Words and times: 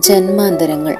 ജന്മാന്തരങ്ങൾ. 0.00 0.94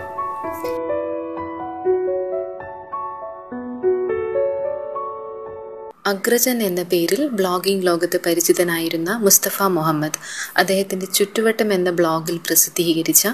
അഗ്രജൻ 6.07 6.62
എന്ന 6.62 6.82
പേരിൽ 6.82 7.29
ബ്ലോഗിംഗ് 7.29 7.86
ലോകത്ത് 7.86 8.21
പരിചിതനായിരുന്ന 8.27 9.16
മുസ്തഫ 9.16 9.62
മുഹമ്മദ് 9.62 10.18
അദ്ദേഹത്തിന്റെ 10.57 11.07
ചുറ്റുവട്ടം 11.07 11.73
എന്ന 11.73 11.91
ബ്ലോഗിൽ 11.91 12.36
പ്രസിദ്ധീകരിച്ച 12.36 13.29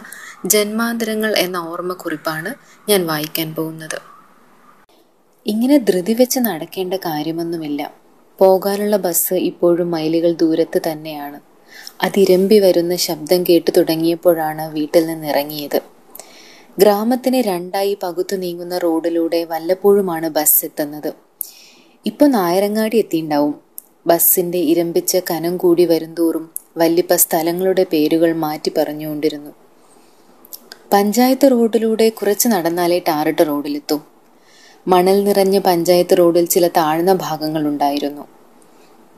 ജന്മാന്തരങ്ങൾ 0.46 1.36
എന്ന 1.36 1.56
ഓർമ്മക്കുറിപ്പാണ് 1.56 2.54
ഞാൻ 2.90 3.06
വായിക്കാൻ 3.06 3.54
പോകുന്നത്. 3.54 3.98
ഇങ്ങനെ 5.46 5.78
ധൃതി 5.78 6.14
വെച്ച് 6.14 6.38
നടക്കേണ്ട 6.38 6.94
കാര്യമൊന്നുമില്ല. 6.94 7.94
പോകാനുള്ള 8.38 8.96
ബസ് 8.96 9.34
ഇപ്പോഴും 9.34 9.90
മൈലുകൾ 9.90 10.32
ദൂരത്ത് 10.32 10.82
തന്നെയാണ്. 10.92 11.55
അതിരമ്പി 12.02 12.58
വരുന്ന 12.58 12.96
ശബ്ദം 12.96 13.44
കേട്ടു 13.48 13.70
തുടങ്ങിയപ്പോഴാണ് 13.76 14.70
വീട്ടിൽ 14.72 15.06
നിന്നിറങ്ങിയത്. 15.06 15.82
ഗ്രാമത്തിന് 16.78 17.36
രണ്ടായി 17.36 17.98
പകുത്തു 18.02 18.36
നീങ്ങുന്ന 18.36 18.78
റോഡിലൂടെ 18.78 19.44
വല്ലപ്പോഴുമാണ് 19.44 20.28
ബസ് 20.28 20.64
എത്തുന്നത്. 20.64 21.12
ഇപ്പൊ 22.06 22.26
നായരങ്ങാടി 22.26 22.96
എത്തിണ്ടാവും. 22.96 23.54
ബസ്സിന്റെ 24.06 24.58
ഇരമ്പിച്ച 24.58 25.16
കനം 25.16 25.56
കൂടി 25.56 25.84
വരുംതോറും 25.84 26.50
വല്ലിപ്പ 26.76 27.14
സ്ഥലങ്ങളുടെ 27.14 27.86
പേരുകൾ 27.92 28.32
മാറ്റി 28.32 28.72
പറഞ്ഞുകൊണ്ടിരുന്നു. 28.78 29.50
പഞ്ചായത്ത് 30.92 31.50
റോഡിലൂടെ 31.50 32.08
കുറച്ച് 32.08 32.48
നടന്നാലേ 32.48 32.98
ടാറിട്ട 32.98 33.42
റോഡിലെത്തും. 33.42 34.00
മണൽ 34.88 35.24
നിറഞ്ഞ 35.24 35.58
പഞ്ചായത്ത് 35.58 36.18
റോഡിൽ 36.18 36.46
ചില 36.46 36.68
താഴ്ന്ന 36.68 37.12
ഭാഗങ്ങൾ 37.12 37.68
ഉണ്ടായിരുന്നു. 37.68 38.35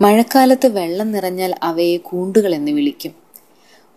മഴക്കാലത്ത് 0.01 0.67
വെള്ളം 0.67 1.13
നിറഞ്ഞാൽ 1.13 1.55
അവയെ 1.63 1.97
കൂണ്ടുകൾ 1.97 2.55
എന്ന് 2.55 2.73
വിളിക്കും. 2.73 3.15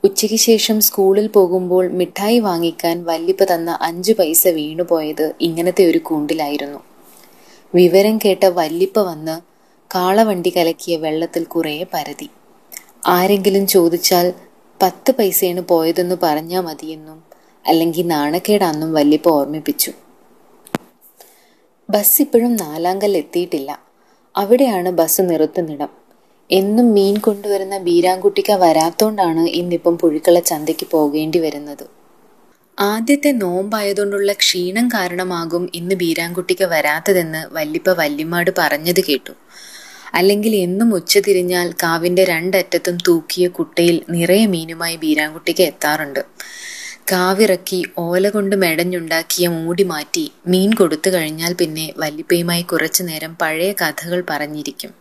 ഉച്ചയ്ക്ക് 0.03 0.37
ശേഷം 0.37 0.81
സ്കൂളിൽ 0.81 1.27
പോകുമ്പോൾ 1.27 1.87
മിഠായി 1.87 2.39
വാങ്ങിക്കാൻ 2.39 3.03
വല്ലിപ്പ 3.03 3.43
തന്ന 3.43 3.79
അഞ്ചു 3.81 4.13
പൈസ 4.13 4.47
വീണുപോയത് 4.47 5.33
ഇങ്ങനത്തെ 5.41 5.85
ഒരു 5.85 5.97
കൂണ്ടിലായിരുന്നു. 5.97 6.79
വിവരം 7.75 8.17
കേട്ട 8.17 8.45
വല്ലിപ്പ 8.45 8.99
വന്ന് 8.99 9.41
കാളവണ്ടി 9.95 10.53
കലക്കിയ 10.57 10.97
വെള്ളത്തിൽ 10.97 11.43
കുറേ 11.43 11.85
പരതി. 11.93 12.29
ആരെങ്കിലും 13.07 13.67
ചോദിച്ചാൽ 13.67 14.33
പത്ത് 14.81 15.11
പൈസയാണ് 15.11 15.61
പോയതെന്ന് 15.61 16.15
പറഞ്ഞാൽ 16.23 16.61
മതിയെന്നും 16.61 17.23
അല്ലെങ്കിൽ 17.67 18.07
നാണക്കേടാന്നും 18.07 18.93
വല്ലിപ്പ 18.93 19.29
ഓർമ്മിപ്പിച്ചു. 19.29 19.91
ബസ് 21.89 22.21
ഇപ്പോഴും 22.21 22.55
നാലാങ്കൽ 22.55 23.17
എത്തിയിട്ടില്ല 23.17 23.90
അവിടെയാണ് 24.35 24.89
ബസ് 24.91 25.21
നിർത്തുന്നിടം. 25.21 25.91
എന്നും 26.49 26.93
മീൻ 26.93 27.17
കൊണ്ടുവരുന്ന 27.17 27.77
ബീരാൻകുട്ടിക്ക 27.77 28.51
വരാത്തോണ്ടാണ് 28.51 29.47
ഇന്നിപ്പം 29.51 29.97
പുഴുക്കള 29.97 30.39
ചന്തയ്ക്ക് 30.39 30.87
പോകേണ്ടി 30.91 31.39
വരുന്നത്. 31.39 31.85
ആദ്യത്തെ 32.77 33.31
നോമ്പായതുകൊണ്ടുള്ള 33.31 34.33
ക്ഷീണം 34.33 34.87
കാരണമാകും 34.87 35.69
ഇന്ന് 35.73 35.95
ബീരാൻകുട്ടിക്ക് 35.95 36.63
വരാത്തതെന്ന് 36.63 37.47
വല്ലിപ്പ 37.51 37.89
വല്യമ്മാട് 37.89 38.51
പറഞ്ഞത് 38.57 39.01
കേട്ടു. 39.01 39.33
അല്ലെങ്കിൽ 40.13 40.55
എന്നും 40.55 40.93
ഉച്ച 40.93 41.17
തിരിഞ്ഞാൽ 41.17 41.73
കാവിന്റെ 41.83 42.23
രണ്ടറ്റത്തും 42.23 42.97
തൂക്കിയ 43.07 43.47
കുട്ടയിൽ 43.47 44.01
നിറയെ 44.09 44.45
മീനുമായി 44.45 44.95
ബീരാൻകുട്ടിക്ക് 44.95 45.63
എത്താറുണ്ട്. 45.63 46.21
കാവിറക്കി 47.11 47.83
ഓല 47.97 48.29
കൊണ്ട് 48.29 48.55
മെടഞ്ഞുണ്ടാക്കിയ 48.55 49.47
മൂടി 49.47 49.83
മാറ്റി 49.83 50.31
മീൻ 50.47 50.73
കൊടുത്തു 50.73 51.09
കഴിഞ്ഞാൽ 51.09 51.53
പിന്നെ 51.53 51.93
വല്ലിപ്പയുമായി 51.97 52.61
കുറച്ചു 52.61 53.03
നേരം 53.03 53.35
പഴയ 53.41 53.71
കഥകൾ 53.71 54.23
പറഞ്ഞിരിക്കും. 54.29 54.91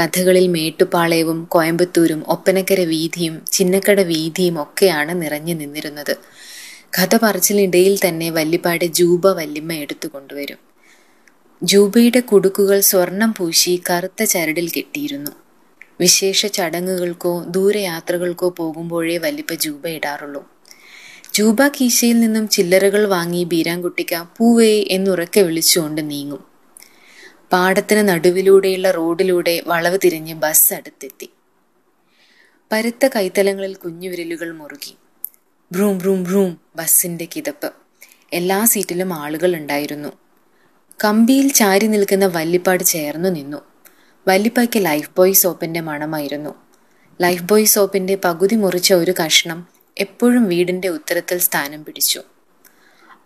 കഥകളിൽ 0.00 0.46
മേട്ടുപാളയവും 0.46 1.44
കോയമ്പത്തൂരും 1.44 2.24
ഒപ്പനക്കര 2.28 2.80
വീതിയും 2.80 3.44
ചിന്നക്കട 3.52 4.00
വീതിയും 4.00 4.62
ഒക്കെയാണ് 4.62 5.22
നിറഞ്ഞു 5.22 5.54
നിന്നിരുന്നത്. 5.54 6.16
കഥ 6.98 7.16
പറച്ചിലിടയിൽ 7.16 7.98
തന്നെ 8.08 8.30
വല്ലിപ്പാടെ 8.30 8.86
ജൂബ 8.86 9.26
വല്ലിമ്മ 9.26 9.72
എടുത്തു 9.72 10.08
കൊണ്ടുവരും. 10.08 10.58
ജൂബയുടെ 11.62 12.20
കുടുക്കുകൾ 12.20 12.80
സ്വർണം 12.80 13.34
പൂശി 13.38 13.82
കറുത്ത 13.90 14.24
ചരടിൽ 14.24 14.68
കെട്ടിയിരുന്നു. 14.68 15.30
വിശേഷ 16.00 16.46
ചടങ്ങുകൾക്കോ 16.46 17.44
ദൂരയാത്രകൾക്കോ 17.48 18.48
പോകുമ്പോഴേ 18.50 19.18
വല്ലിപ്പ 19.18 19.54
ജൂബ 19.54 19.86
ഇടാറുള്ളൂ. 19.88 20.42
ജൂബ 21.38 21.68
കീശയിൽ 21.68 22.20
നിന്നും 22.20 22.48
ചില്ലറകൾ 22.48 23.06
വാങ്ങി 23.06 23.44
ബീരാൻകുട്ടിക്ക 23.44 24.24
പൂവേ 24.38 24.84
എന്നുറക്കെ 24.88 25.40
വിളിച്ചുകൊണ്ട് 25.40 26.10
നീങ്ങും. 26.10 26.44
പാടത്തിന് 27.52 28.08
നടുവിലൂടെയുള്ള 28.08 28.90
റോഡിലൂടെ 28.90 29.62
വളവ് 29.66 29.98
തിരിഞ്ഞ് 30.04 30.34
ബസ് 30.34 30.74
അടുത്തെത്തി. 30.74 31.32
പരുത്ത 32.72 33.08
കൈത്തലങ്ങളിൽ 33.16 33.74
കുഞ്ഞുവിരലുകൾ 33.74 34.52
മുറുകി. 34.52 34.96
ബ്രൂം 35.72 35.98
ബ്രൂം 35.98 36.24
ബ്രൂം 36.24 36.58
ബസ്സിന്റെ 36.76 37.28
കിതപ്പ്. 37.36 37.72
എല്ലാ 38.32 38.64
സീറ്റിലും 38.64 39.14
ആളുകൾ 39.14 39.56
ഉണ്ടായിരുന്നു. 39.56 40.08
കമ്പിയിൽ 41.04 41.52
ചാരി 41.52 41.86
നിൽക്കുന്ന 41.86 42.26
വല്ലിപ്പാട് 42.26 42.84
ചേർന്നു 42.84 43.28
നിന്നു. 43.28 43.58
വല്ലിപ്പായ്ക്ക് 44.28 44.84
ലൈഫ് 44.84 45.10
ബോയ് 45.16 45.32
സോപ്പിന്റെ 45.32 45.80
മണമായിരുന്നു. 45.80 46.54
ലൈഫ് 47.22 47.42
ബോയ് 47.42 47.64
സോപ്പിന്റെ 47.64 48.18
പകുതി 48.24 48.54
മുറിച്ച 48.54 48.92
ഒരു 48.92 49.14
കഷ്ണം 49.24 49.77
എപ്പോഴും 49.98 50.48
വീടിന്റെ 50.48 50.88
ഉത്തരത്തിൽ 50.88 51.38
സ്ഥാനം 51.38 51.84
പിടിച്ചു. 51.84 52.22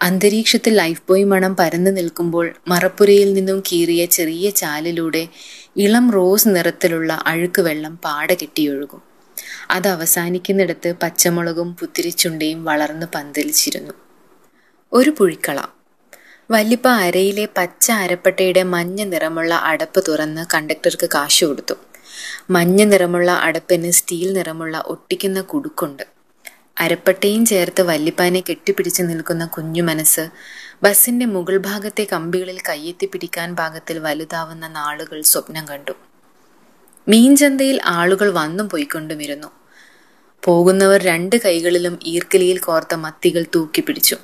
അന്തരീക്ഷത്തിൽ 0.03 0.75
ലൈഫ് 0.75 1.03
ബോയ് 1.09 1.25
മണം 1.25 1.57
പരന്നു 1.57 1.91
നിൽക്കുമ്പോൾ 1.91 2.55
മറപ്പുരയിൽ 2.69 3.35
നിന്നും 3.35 3.61
കീറിയ 3.61 4.05
ചെറിയ 4.05 4.51
ചാലിലൂടെ 4.51 5.29
ഇളം 5.77 6.11
റോസ് 6.11 6.49
നിറത്തിലുള്ള 6.49 7.23
അഴുക്ക് 7.27 7.63
വെള്ളം 7.63 7.97
പാടെ 7.97 8.37
കെട്ടിയൊഴുകും. 8.43 9.03
അത് 9.71 9.89
അവസാനിക്കുന്നിടത്ത് 9.89 10.95
പച്ചമുളകും 11.03 11.77
പുത്തിരിച്ചുണ്ടയും 11.77 12.65
വളർന്ന് 12.65 13.07
പന്തലിച്ചിരുന്നു. 13.15 13.93
ഒരു 14.93 15.11
പുഴിക്കള. 15.11 15.67
വല്ലിപ്പ 16.51 16.89
അരയിലെ 16.89 17.49
പച്ച 17.57 17.91
അരപ്പട്ടയുടെ 17.93 18.63
മഞ്ഞ 18.63 19.05
നിറമുള്ള 19.05 19.55
അടപ്പ് 19.55 20.05
തുറന്ന് 20.09 20.47
കണ്ടക്ടർക്ക് 20.55 21.09
കാശ് 21.15 21.45
കൊടുത്തു. 21.45 21.75
മഞ്ഞ 22.51 22.85
നിറമുള്ള 22.85 23.31
അടപ്പിന് 23.33 23.91
സ്റ്റീൽ 23.91 24.33
നിറമുള്ള 24.33 24.83
ഒട്ടിക്കുന്ന 24.87 25.41
കുടുക്കുണ്ട്. 25.41 26.22
അരപ്പട്ടയും 26.83 27.47
ചേർത്ത് 27.47 27.83
വല്ലിപ്പാനെ 27.83 28.41
കെട്ടിപ്പിടിച്ച് 28.41 29.03
നിൽക്കുന്ന 29.03 29.47
കുഞ്ഞു 29.47 29.83
മനസ്സ് 29.83 30.25
ബസിന്റെ 30.83 31.27
മുകൾ 31.27 31.57
ഭാഗത്തെ 31.57 32.07
കമ്പികളിൽ 32.13 32.59
കയ്യെത്തി 32.69 33.07
പിടിക്കാൻ 33.07 33.57
പാകത്തിൽ 33.57 33.99
വലുതാവുന്ന 33.99 34.69
നാളുകൾ 34.69 35.23
സ്വപ്നം 35.23 35.69
കണ്ടു. 35.69 35.93
മീൻചന്തയിൽ 37.09 37.81
ആളുകൾ 37.85 38.31
വന്നും 38.31 38.69
പോയിക്കൊണ്ടുമിരുന്നു. 38.69 39.51
പോകുന്നവർ 40.45 41.03
രണ്ട് 41.03 41.37
കൈകളിലും 41.37 41.99
ഈർക്കിലിയിൽ 42.07 42.59
കോർത്ത 42.59 42.95
മത്തികൾ 42.95 43.45
തൂക്കിപ്പിടിച്ചു. 43.55 44.17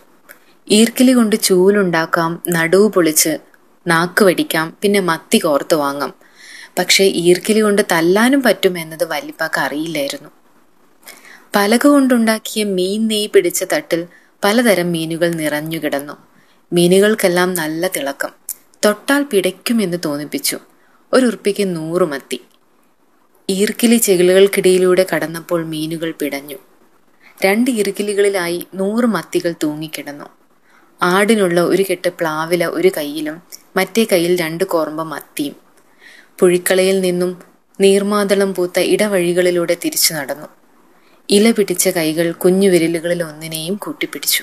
ഈർക്കിലി 0.69 1.13
കൊണ്ട് 1.13 1.37
ചൂലുണ്ടാക്കാം 1.43 2.43
നടുവ് 2.49 2.89
പൊളിച്ച് 2.89 3.39
നാക്ക് 3.87 4.25
വടിക്കാം 4.25 4.77
പിന്നെ 4.83 5.01
മത്തി 5.01 5.39
കോർത്ത് 5.39 5.75
വാങ്ങാം. 5.75 6.15
പക്ഷേ 6.79 7.05
ഈർക്കിലി 7.05 7.61
കൊണ്ട് 7.61 7.83
തല്ലാനും 7.93 8.43
പറ്റും 8.43 8.79
എന്നത് 8.79 9.05
വല്ലിപ്പാക്ക് 9.05 9.61
അറിയില്ലായിരുന്നു. 9.61 10.31
പലക 11.57 11.87
കൊണ്ടുണ്ടാക്കിയ 11.87 12.65
മീൻ 12.65 13.09
നെയ് 13.09 13.29
പിടിച്ച 13.29 13.65
തട്ടിൽ 13.73 14.07
പലതരം 14.45 14.93
മീനുകൾ 14.93 15.31
നിറഞ്ഞു 15.31 15.79
കിടന്നു. 15.79 16.13
മീനുകൾക്കെല്ലാം 16.73 17.55
നല്ല 17.55 17.89
തിളക്കം. 17.89 18.31
തൊട്ടാൽ 18.85 19.23
പിടയ്ക്കുമെന്ന് 19.23 19.97
തോന്നിപ്പിച്ചു. 20.05 20.59
ഒരു 21.13 21.27
ഉറുപ്പിക്ക് 21.27 21.77
നൂറ് 21.77 22.03
മത്തി. 22.03 22.41
ഈർക്കിലി 23.51 23.97
ചെകിളുകൾക്കിടയിലൂടെ 23.97 25.07
കടന്നപ്പോൾ 25.15 25.65
മീനുകൾ 25.65 26.11
പിടഞ്ഞു. 26.11 26.57
രണ്ട് 27.45 27.71
ഇറുകിലികളിലായി 27.71 28.67
നൂറ് 28.75 29.05
മത്തികൾ 29.05 29.55
തൂങ്ങിക്കിടന്നു. 29.63 30.25
ആടിനുള്ള 31.03 31.61
ഒരു 31.61 31.85
കെട്ട് 31.91 32.09
പ്ലാവില 32.09 32.67
ഒരു 32.67 32.91
കൈയിലും 32.97 33.43
മറ്റേ 33.77 34.05
കൈയിൽ 34.05 34.37
രണ്ട് 34.37 34.65
കോർമ്പ 34.65 35.03
മത്തിയും. 35.03 35.57
പുഴിക്കളയിൽ 36.39 37.01
നിന്നും 37.01 37.43
നീർമാതളം 37.81 38.55
പൂത്ത 38.55 38.79
ഇടവഴികളിലൂടെ 38.79 39.77
തിരിച്ചു 39.85 40.15
നടന്നു. 40.15 40.58
ഇല 41.31 41.51
പിടിച്ച 41.51 41.89
കൈകൾ 41.89 42.33
കുഞ്ഞുവിരലുകളിൽ 42.33 43.23
ഒന്നിനെയും 43.23 43.75
കൂട്ടിപ്പിടിച്ചു. 43.75 44.43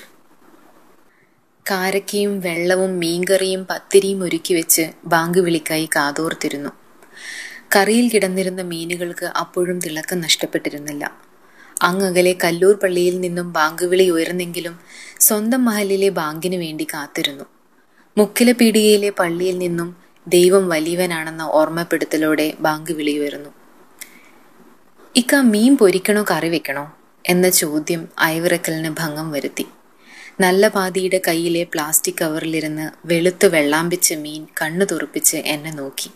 കാരക്കയും 1.70 2.40
വെള്ളവും 2.40 3.00
മീൻകറിയും 3.00 3.66
പത്തിരിയും 3.70 4.22
ഒരുക്കി 4.22 4.54
വെച്ച് 4.54 4.90
ബാങ്ക് 5.04 5.38
വിളിക്കായി 5.38 5.88
കാതോർത്തിരുന്നു. 5.96 6.70
കറിയിൽ 7.76 8.08
കിടന്നിരുന്ന 8.08 8.62
മീനുകൾക്ക് 8.62 9.26
അപ്പോഴും 9.26 9.78
തിളക്കം 9.78 10.20
നഷ്ടപ്പെട്ടിരുന്നില്ല. 10.20 11.12
അങ്ങകലെ 11.82 12.36
കല്ലൂർ 12.44 12.74
പള്ളിയിൽ 12.74 13.20
നിന്നും 13.20 13.52
ബാങ്ക് 13.52 13.84
വിളി 13.84 14.10
ഉയർന്നെങ്കിലും 14.10 14.78
സ്വന്തം 15.20 15.64
മഹലിലെ 15.64 16.08
ബാങ്കിനു 16.08 16.56
വേണ്ടി 16.56 16.84
കാത്തിരുന്നു. 16.84 17.44
മുക്കില 18.18 18.52
പീടികയിലെ 18.52 19.10
പള്ളിയിൽ 19.10 19.58
നിന്നും 19.58 19.96
ദൈവം 20.28 20.68
വലിയവനാണെന്ന 20.68 21.42
ഓർമ്മപ്പെടുത്തലോടെ 21.42 22.54
ബാങ്ക് 22.60 22.92
വിളി 22.92 23.18
ഉയർന്നു. 23.18 23.65
ഇക്ക 25.16 25.34
മീൻ 25.34 25.76
പൊരിക്കണോ 25.76 26.24
കറി 26.30 26.48
വെക്കണോ 26.48 26.92
എന്ന 27.26 27.48
ചോദ്യം 27.48 28.08
അയവിറക്കലിന് 28.18 28.88
ഭംഗം 28.98 29.30
വരുത്തി. 29.30 29.66
നല്ല 30.40 30.68
പാതിയുടെ 30.68 31.20
കയ്യിലെ 31.28 31.62
പ്ലാസ്റ്റിക് 31.64 32.14
കവറിലിരുന്ന് 32.20 32.90
വെളുത്ത് 33.04 33.46
വെള്ളാമ്പിച്ച 33.46 34.12
മീൻ 34.14 34.46
കണ്ണു 34.62 34.84
തുറപ്പിച്ച് 34.84 35.36
എന്നെ 35.36 35.70
നോക്കി. 35.70 36.10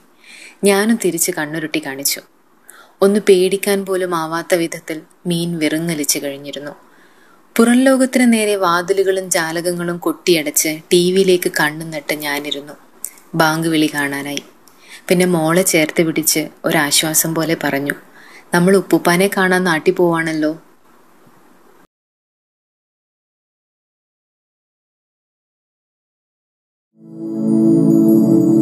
ഞാനും 0.65 0.99
തിരിച്ച് 1.05 1.31
കണ്ണുരുട്ടി 1.39 1.83
കാണിച്ചു. 1.87 2.21
ഒന്ന് 3.03 3.21
പേടിക്കാൻ 3.21 3.87
പോലും 3.87 4.15
ആവാത്ത 4.15 4.55
വിധത്തിൽ 4.55 5.03
മീൻ 5.27 5.59
വിറങ്ങലിച്ചു 5.59 6.19
കഴിഞ്ഞിരുന്നു. 6.19 6.71
പുറം 7.57 7.85
ലോകത്തിന് 7.85 8.33
നേരെ 8.33 8.57
വാതിലുകളും 8.57 9.31
ജാലകങ്ങളും 9.31 9.99
കൊട്ടിയടച്ച് 9.99 10.81
ടി 10.93 11.13
വിയിലേക്ക് 11.13 11.53
കണ്ണു 11.61 11.85
നട്ട് 11.85 12.15
ഞാനിരുന്നു. 12.15 12.73
ബാങ്ക് 13.35 13.69
വിളി 13.69 13.91
കാണാനായി. 13.95 14.43
പിന്നെ 15.09 15.27
മോളെ 15.27 15.63
ചേർത്ത് 15.63 16.03
പിടിച്ച് 16.03 16.49
ഒരാശ്വാസം 16.65 17.35
പോലെ 17.35 17.57
പറഞ്ഞു. 17.65 17.95
നമ്മൾ 18.53 18.73
ഉപ്പുപ്പാനെ 18.81 19.29
കാണാൻ 19.37 19.63
നാട്ടിൽ 19.69 19.95
പോവാണല്ലോ 20.01 20.53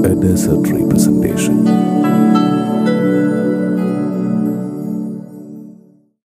A 0.05 0.15
desert 0.17 0.67
representation. 0.71 1.57